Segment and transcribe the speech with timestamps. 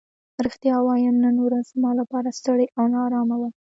[0.45, 3.49] رښتیا ووایم نن ورځ زما لپاره ستړې او نا ارامه وه.